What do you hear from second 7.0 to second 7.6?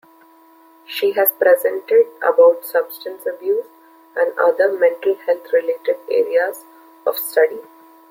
of study.